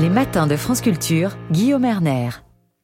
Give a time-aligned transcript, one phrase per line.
[0.00, 2.28] Les matins de France Culture, Guillaume Erner.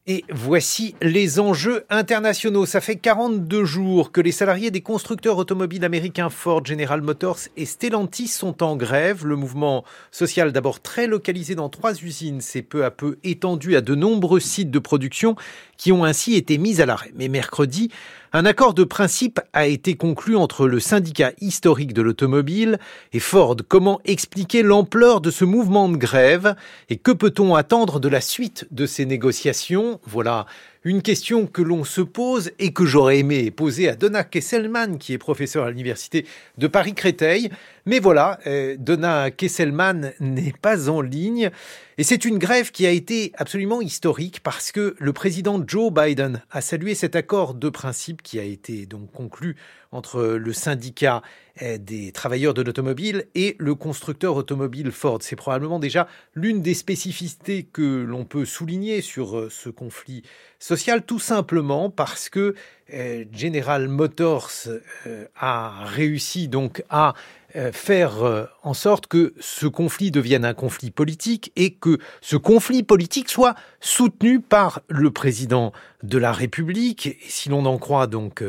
[0.06, 2.66] Et voici les enjeux internationaux.
[2.66, 7.64] Ça fait 42 jours que les salariés des constructeurs automobiles américains Ford, General Motors et
[7.64, 9.24] Stellantis sont en grève.
[9.24, 13.80] Le mouvement social, d'abord très localisé dans trois usines, s'est peu à peu étendu à
[13.80, 15.36] de nombreux sites de production
[15.84, 17.12] qui ont ainsi été mis à l'arrêt.
[17.14, 17.90] Mais mercredi,
[18.32, 22.78] un accord de principe a été conclu entre le syndicat historique de l'automobile
[23.12, 23.56] et Ford.
[23.68, 26.56] Comment expliquer l'ampleur de ce mouvement de grève
[26.88, 30.00] et que peut-on attendre de la suite de ces négociations?
[30.06, 30.46] Voilà
[30.84, 35.12] une question que l'on se pose et que j'aurais aimé poser à Donna Kesselman, qui
[35.12, 36.24] est professeur à l'université
[36.56, 37.50] de Paris-Créteil.
[37.86, 41.50] Mais voilà, euh, Donna Kesselman n'est pas en ligne.
[41.98, 46.42] Et c'est une grève qui a été absolument historique parce que le président Joe Biden
[46.50, 49.56] a salué cet accord de principe qui a été donc conclu
[49.92, 51.22] entre le syndicat
[51.62, 55.18] euh, des travailleurs de l'automobile et le constructeur automobile Ford.
[55.20, 60.24] C'est probablement déjà l'une des spécificités que l'on peut souligner sur euh, ce conflit
[60.58, 62.56] social, tout simplement parce que
[62.92, 64.50] euh, General Motors
[65.36, 67.14] a réussi donc à
[67.72, 73.28] faire en sorte que ce conflit devienne un conflit politique et que ce conflit politique
[73.28, 75.72] soit soutenu par le président
[76.04, 77.06] de la République.
[77.06, 78.44] Et si l'on en croit donc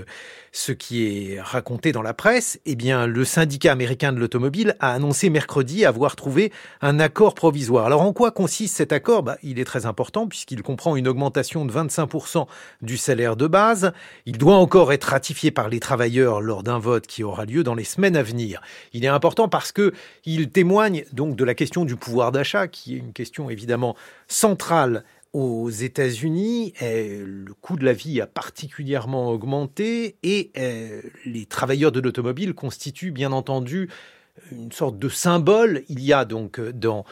[0.56, 1.03] ce qui
[1.34, 5.86] est raconté dans la presse, eh bien, le syndicat américain de l'automobile a annoncé mercredi
[5.86, 7.86] avoir trouvé un accord provisoire.
[7.86, 9.22] Alors, en quoi consiste cet accord?
[9.22, 12.47] Bah, Il est très important puisqu'il comprend une augmentation de 25%
[12.81, 13.92] du salaire de base.
[14.25, 17.75] Il doit encore être ratifié par les travailleurs lors d'un vote qui aura lieu dans
[17.75, 18.62] les semaines à venir.
[18.94, 22.95] Il est important parce que il témoigne donc de la question du pouvoir d'achat, qui
[22.95, 23.97] est une question évidemment
[24.30, 25.03] centrale
[25.36, 31.91] aux États-Unis, euh, le coût de la vie a particulièrement augmenté et euh, les travailleurs
[31.91, 33.89] de l'automobile constituent bien entendu
[34.53, 35.83] une sorte de symbole.
[35.89, 37.03] Il y a donc dans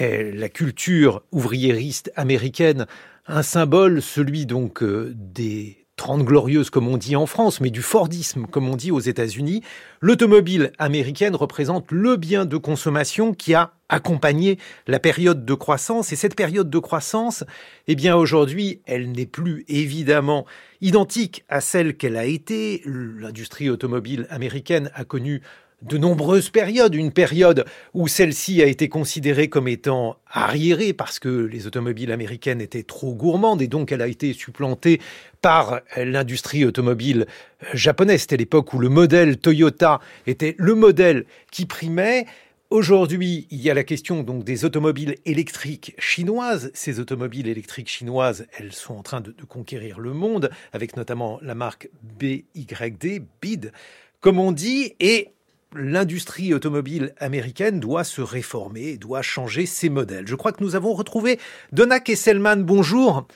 [0.00, 2.86] euh, la culture ouvriériste américaine
[3.26, 8.46] un symbole, celui donc des 30 glorieuses comme on dit en France, mais du Fordisme
[8.50, 9.62] comme on dit aux États-Unis,
[10.00, 14.58] l'automobile américaine représente le bien de consommation qui a accompagné
[14.88, 16.12] la période de croissance.
[16.12, 17.44] Et cette période de croissance,
[17.86, 20.44] eh bien aujourd'hui, elle n'est plus évidemment
[20.80, 22.82] identique à celle qu'elle a été.
[22.84, 25.40] L'industrie automobile américaine a connu
[25.82, 26.94] de nombreuses périodes.
[26.94, 32.60] Une période où celle-ci a été considérée comme étant arriérée parce que les automobiles américaines
[32.60, 35.00] étaient trop gourmandes et donc elle a été supplantée
[35.40, 37.26] par l'industrie automobile
[37.74, 38.22] japonaise.
[38.22, 42.26] C'était l'époque où le modèle Toyota était le modèle qui primait.
[42.70, 46.70] Aujourd'hui, il y a la question donc des automobiles électriques chinoises.
[46.72, 51.38] Ces automobiles électriques chinoises, elles sont en train de, de conquérir le monde, avec notamment
[51.42, 53.72] la marque BYD, BID,
[54.20, 55.32] comme on dit, et
[55.74, 60.26] l'industrie automobile américaine doit se réformer, doit changer ses modèles.
[60.26, 61.38] Je crois que nous avons retrouvé
[61.72, 62.64] Donna Kesselman.
[62.64, 63.26] Bonjour.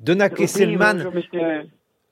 [0.00, 1.10] Donna Kesselman.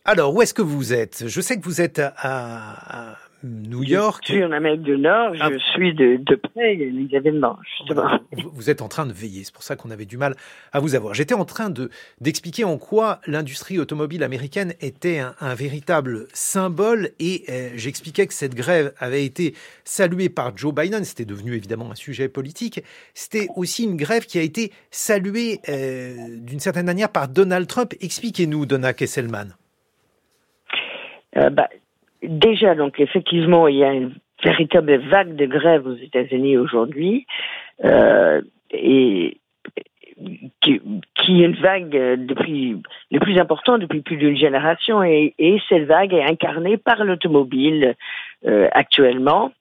[0.04, 1.28] Alors, où est-ce que vous êtes?
[1.28, 4.24] Je sais que vous êtes à, New York.
[4.26, 5.50] Je suis en Amérique du Nord, je ah.
[5.72, 7.58] suis de, de près les événements.
[8.52, 10.34] Vous êtes en train de veiller, c'est pour ça qu'on avait du mal
[10.72, 11.14] à vous avoir.
[11.14, 17.44] J'étais en train de d'expliquer en quoi l'industrie automobile américaine était un, véritable symbole et
[17.50, 19.54] euh, j'expliquais que cette grève avait été
[19.84, 22.82] saluée par Joe Biden, c'était devenu évidemment un sujet politique.
[23.14, 27.94] C'était aussi une grève qui a été saluée euh, d'une certaine manière par Donald Trump.
[28.00, 29.56] Expliquez-nous, Donna Kesselman.
[31.36, 31.68] Euh, bah,
[32.22, 37.26] déjà, donc effectivement, il y a une véritable vague de grève aux États-Unis aujourd'hui,
[37.84, 39.38] euh, et
[40.60, 40.80] qui,
[41.14, 41.90] qui, est une vague
[42.26, 42.76] depuis
[43.10, 47.94] le plus important depuis plus d'une génération, et, et, cette vague est incarnée par l'automobile
[48.46, 49.52] euh, actuellement.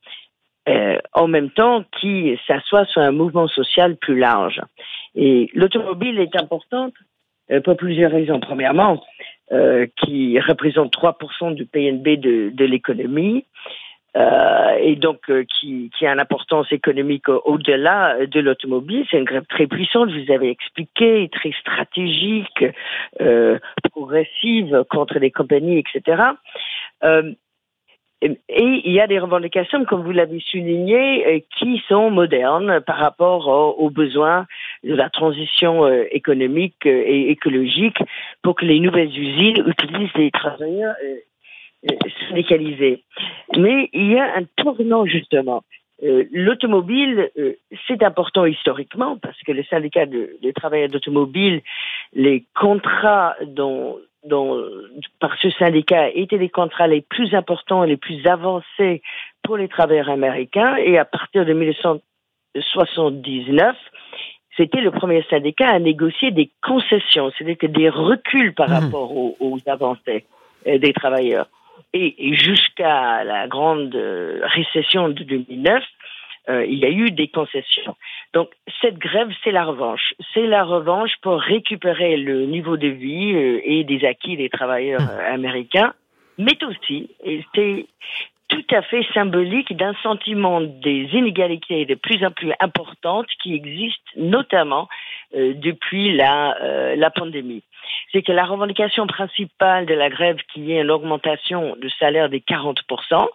[0.70, 4.62] Euh, en même temps qui s'assoit sur un mouvement social plus large.
[5.16, 6.94] Et l'automobile est importante
[7.50, 8.40] euh, pour plusieurs raisons.
[8.40, 9.04] Premièrement,
[9.52, 13.46] euh, qui représente 3% du PNB de, de l'économie.
[14.18, 19.06] Euh, et donc euh, qui, qui, a une importance économique au-delà de l'automobile.
[19.10, 22.66] C'est une grève très puissante, vous avez expliqué, très stratégique,
[23.22, 23.58] euh,
[23.92, 26.24] progressive contre les compagnies, etc.
[27.06, 27.34] Euh,
[28.22, 32.98] et il y a des revendications, comme vous l'avez souligné, euh, qui sont modernes par
[32.98, 33.48] rapport
[33.80, 34.46] aux besoins
[34.84, 37.98] de la transition euh, économique euh, et écologique
[38.42, 40.96] pour que les nouvelles usines utilisent des travailleurs
[42.30, 43.04] syndicalisés.
[43.58, 45.64] Mais il y a un tournant, justement.
[46.32, 47.30] L'automobile,
[47.88, 51.62] c'est important historiquement parce que les syndicats de, de travailleurs d'automobile,
[52.14, 54.64] les contrats dont dont,
[55.20, 59.02] par ce syndicat étaient les contrats les plus importants et les plus avancés
[59.44, 60.78] pour les travailleurs américains.
[60.78, 63.76] Et à partir de 1979,
[64.58, 68.74] c'était le premier syndicat à négocier des concessions, que des reculs par mmh.
[68.74, 70.26] rapport aux, aux avancées
[70.66, 71.48] des travailleurs.
[71.94, 73.96] Et, jusqu'à la grande
[74.44, 75.84] récession de 2009,
[76.50, 77.96] euh, il y a eu des concessions.
[78.34, 78.50] Donc
[78.82, 80.14] cette grève, c'est la revanche.
[80.34, 85.02] C'est la revanche pour récupérer le niveau de vie euh, et des acquis des travailleurs
[85.02, 85.94] euh, américains,
[86.40, 87.86] mais aussi, et c'est
[88.52, 94.12] tout à fait symbolique d'un sentiment des inégalités de plus en plus importantes qui existent
[94.18, 94.88] notamment
[95.34, 96.58] depuis la,
[96.96, 97.64] la pandémie.
[98.12, 102.42] C'est que la revendication principale de la grève, qui est une augmentation de salaire des
[102.42, 102.76] 40%,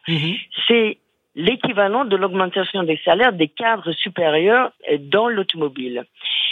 [0.06, 0.40] mm-hmm.
[0.68, 0.98] c'est
[1.34, 6.04] l'équivalent de l'augmentation des salaires des cadres supérieurs dans l'automobile.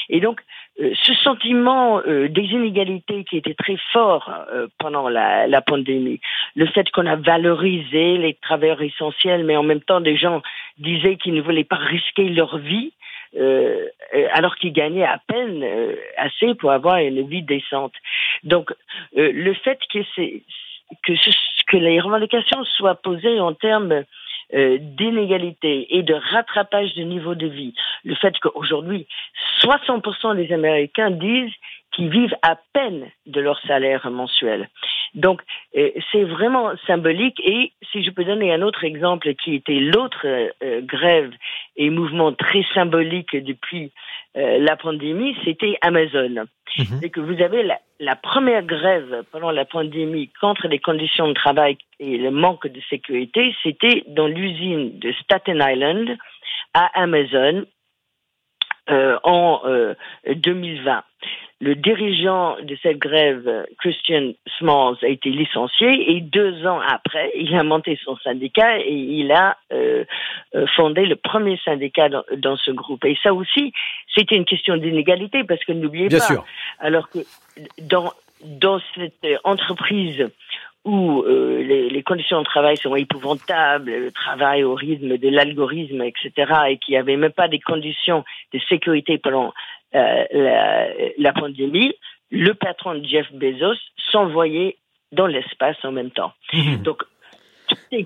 [0.09, 0.43] Et donc, euh,
[0.77, 6.21] ce sentiment euh, des inégalités qui était très fort euh, pendant la, la, pandémie,
[6.57, 10.43] le fait qu'on a valorisé les travailleurs essentiels, mais en même temps des gens
[10.79, 12.93] disaient qu'ils ne voulaient pas risquer leur vie,
[14.33, 15.65] alors qu'ils gagnaient à peine
[16.17, 17.95] assez pour avoir une vie décente.
[18.45, 18.73] Donc,
[19.17, 19.99] le fait que,
[21.03, 21.13] que,
[21.67, 24.05] que les revendications soient posées en termes
[24.55, 27.75] euh, d'inégalité et de rattrapage du niveau de vie,
[28.05, 29.07] le fait qu'aujourd'hui
[29.63, 31.53] 60% des Américains disent
[31.95, 34.69] qu'ils vivent à peine de leur salaire mensuel.
[35.15, 35.43] Donc,
[35.77, 37.41] euh, c'est vraiment symbolique.
[37.45, 41.31] Et si je peux donner un autre exemple qui était l'autre euh, grève
[41.77, 43.93] et mouvement très symbolique depuis
[44.37, 46.47] euh, la pandémie, c'était Amazon.
[46.77, 46.99] Mhm.
[47.01, 51.35] C'est que vous avez la, la, première grève pendant la pandémie contre les conditions de
[51.35, 56.17] travail et le manque de sécurité, c'était dans l'usine de Staten Island
[56.73, 57.65] à Amazon
[58.91, 59.95] euh, en euh,
[60.27, 61.05] 2020
[61.61, 67.55] le dirigeant de cette grève, Christian Smalls, a été licencié et deux ans après, il
[67.55, 70.05] a monté son syndicat et il a euh,
[70.55, 73.05] euh, fondé le premier syndicat dans, ce groupe.
[73.05, 73.73] Et ça aussi,
[74.15, 76.45] c'était une question d'inégalité parce que n'oubliez pas, sûr.
[76.81, 77.21] alors que
[77.81, 78.13] dans
[78.45, 80.29] dans cette entreprise
[80.85, 86.03] où euh, les, les, conditions de travail sont épouvantables, le travail au rythme de l'algorithme,
[86.03, 86.33] etc.,
[86.69, 88.23] et qu'il n'y avait même pas des conditions
[88.53, 89.55] de sécurité pendant
[89.95, 90.89] euh, la,
[91.19, 91.95] la, pandémie,
[92.31, 93.79] le patron de Jeff Bezos
[94.11, 94.77] s'envoyait
[95.13, 96.33] dans l'espace en même temps.
[96.53, 96.83] Mhm.
[96.83, 97.03] Donc,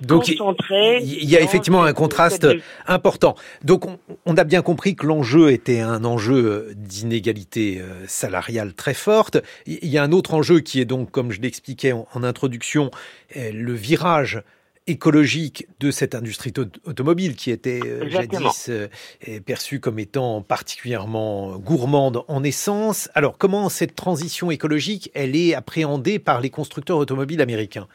[0.03, 2.47] donc il y a effectivement un contraste
[2.87, 3.35] important.
[3.65, 3.85] Donc
[4.27, 9.39] on, a bien compris que l'enjeu était un enjeu d'inégalité euh, salariale très forte.
[9.67, 12.91] Il y a un autre enjeu qui est donc, comme je l'expliquais en, introduction,
[13.35, 14.43] le virage
[14.89, 16.53] écologique de cette industrie
[16.85, 18.89] automobile qui était euh, jadis euh,
[19.47, 23.11] perçue comme étant particulièrement gourmande en essence.
[23.15, 27.87] Alors comment cette transition écologique, elle est appréhendée par les constructeurs automobiles américains?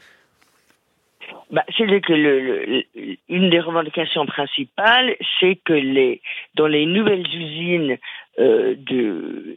[1.50, 2.84] Bah, c'est que le,
[3.28, 6.20] une des revendications principales, c'est que les
[6.54, 7.98] dans les nouvelles usines
[8.38, 9.56] euh, de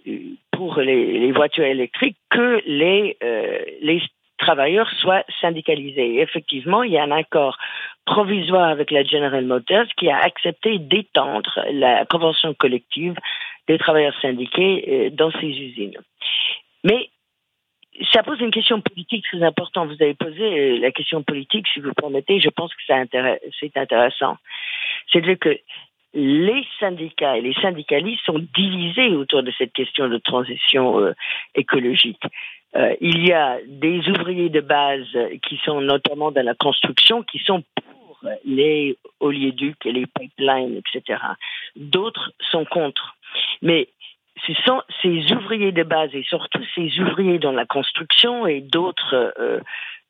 [0.51, 4.01] pour les, les, voitures électriques, que les euh, les
[4.47, 6.21] travailleurs soient syndicalisés.
[6.21, 7.57] effectivement, il y a un accord
[8.05, 13.15] provisoire avec la General Motors qui a accepté d'étendre la convention collective
[13.67, 15.97] des travailleurs syndiqués euh, dans ces usines.
[16.85, 17.09] Mais
[18.13, 19.89] ça pose une question politique très importante.
[19.89, 22.39] Vous avez posé euh, la question politique, si vous permettez.
[22.39, 22.81] Je pense que
[23.59, 24.37] c'est intéressant.
[25.11, 25.59] C'est-à-dire que
[26.13, 31.13] les syndicats et les syndicalistes sont divisés autour de cette question de transition euh,
[31.55, 32.23] écologique.
[32.75, 35.07] Euh, il y a des ouvriers de base
[35.47, 41.19] qui sont notamment dans la construction, qui sont pour les oléoducs et les pipelines, etc.
[41.75, 43.15] D'autres sont contre.
[43.61, 43.89] Mais
[44.45, 49.33] ce sont ces ouvriers de base et surtout ces ouvriers dans la construction et d'autres
[49.39, 49.59] euh,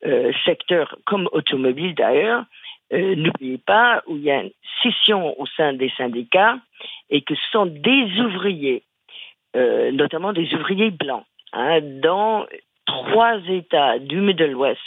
[0.05, 2.43] euh, secteurs comme automobile d'ailleurs,
[2.93, 6.59] euh, n'oubliez pas où il y a une scission au sein des syndicats
[7.09, 8.83] et que ce sont des ouvriers,
[9.55, 12.45] notamment des ouvriers blancs, hein, dans
[12.85, 14.79] trois États du Middle West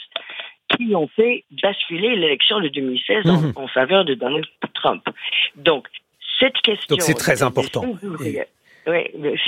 [0.76, 3.52] qui ont fait basculer l'élection de 2016 mhm.
[3.56, 5.02] en, faveur de Donald Trump.
[5.56, 5.88] Donc,
[6.38, 6.96] cette question...
[6.96, 7.84] Donc c'est très important.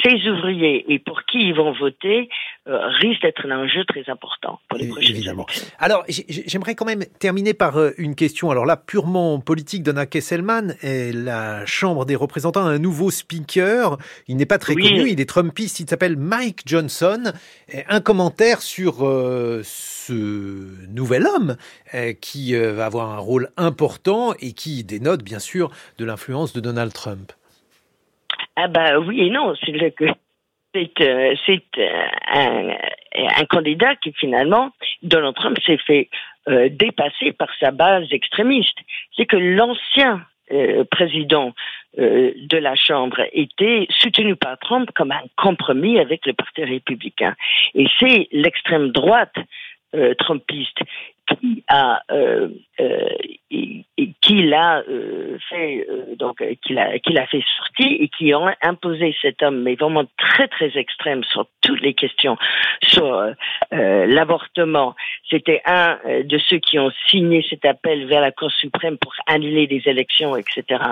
[0.03, 2.29] Ces ouvriers et pour qui ils vont voter
[2.69, 5.47] euh, risque d'être un enjeu très important pour les prochaines Évidemment.
[5.81, 8.53] Alors, j'aimerais quand même terminer par euh, une question.
[8.53, 13.99] Alors là, purement politique, Donna Kesselman, et la Chambre des représentants a un nouveau speaker.
[14.29, 17.33] Il n'est pas très connu, il est Trumpiste, il s'appelle Mike Johnson.
[17.89, 20.13] un commentaire sur euh, ce
[20.89, 21.57] nouvel homme
[22.21, 26.93] qui va avoir un rôle important et qui dénote bien sûr de l'influence de Donald
[26.93, 27.33] Trump.
[28.57, 30.07] Ah bah oui et non, c'est que
[30.75, 31.35] c'est euh,
[31.79, 32.69] euh, un,
[33.41, 34.71] un, candidat qui finalement
[35.03, 36.09] Donald Trump s'est fait
[36.49, 38.79] euh, dépasser par sa base extrémiste.
[39.17, 40.27] C'est que l'ancien
[40.91, 41.55] président
[41.97, 47.35] de la Chambre était soutenu par Trump comme un compromis avec le Parti républicain.
[47.75, 49.35] Et c'est l'extrême droite
[50.19, 50.79] trumpiste
[51.41, 52.49] qui a euh,
[52.81, 53.09] euh,
[54.21, 55.87] qui l'a euh, fait
[56.19, 60.05] donc qui l'a qui l'a fait sortir et qui ont imposé cet homme mais vraiment
[60.17, 62.37] très très extrême sur toutes les questions
[62.83, 63.35] sur
[63.71, 64.95] l'avortement.
[65.31, 69.67] C'était un de ceux qui ont signé cet appel vers la Cour suprême pour annuler
[69.67, 70.83] des élections etc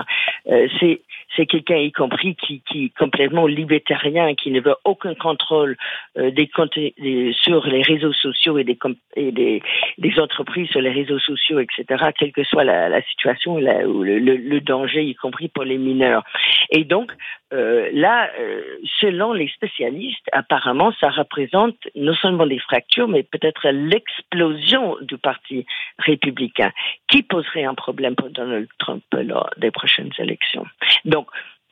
[0.45, 1.01] c'est
[1.35, 5.77] c'est quelqu'un y compris qui, qui est complètement libertarien, qui ne veut aucun contrôle
[6.15, 6.49] des,
[6.97, 8.77] des, sur les réseaux sociaux et des,
[9.15, 9.61] et des,
[9.97, 11.85] des entreprises sur les réseaux sociaux, etc.,
[12.17, 16.23] quelle que soit la, la situation ou le, le, danger, y compris pour les mineurs.
[16.69, 17.11] Et donc,
[17.53, 18.61] euh, là, euh,
[18.99, 25.65] selon les spécialistes, apparemment, ça représente non seulement des fractures, mais peut-être l'explosion du Parti
[25.99, 26.71] républicain,
[27.07, 30.65] qui poserait un problème pour Donald Trump lors des prochaines élections.
[31.11, 31.27] Donc,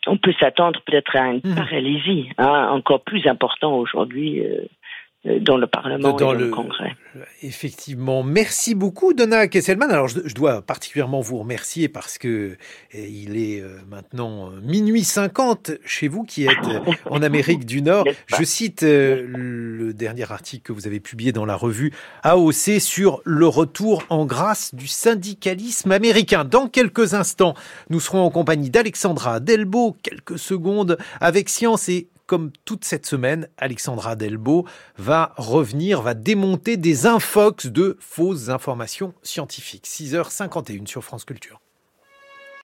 [0.08, 1.56] on peut s'attendre peut-être à une mmh.
[1.56, 4.66] paralysie hein, encore plus important aujourd'hui euh,
[5.26, 6.96] dans le Parlement et dans le, Congrès.
[7.42, 8.24] Effectivement.
[8.24, 9.92] Merci beaucoup, Donna Kesselman.
[9.92, 12.56] Alors, je, dois particulièrement vous remercier parce que
[12.94, 17.82] eh, il est euh, maintenant minuit 50 chez vous qui êtes euh, en Amérique du
[17.82, 18.06] Nord.
[18.28, 21.92] Je cite le dernier article que vous avez publié dans la revue
[22.24, 26.46] AOC sur le retour en grâce du syndicalisme américain.
[26.46, 27.56] Dans quelques instants,
[27.90, 33.50] nous serons en compagnie d'Alexandra Delbo, quelques secondes, avec Science et comme toute cette semaine,
[33.58, 34.68] Alexandra Delbo
[34.98, 39.88] va revenir, va démonter des infox de fausses informations scientifiques.
[39.88, 41.60] 6h51 sur France Culture.